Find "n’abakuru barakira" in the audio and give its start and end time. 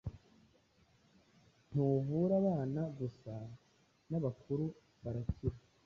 4.09-5.57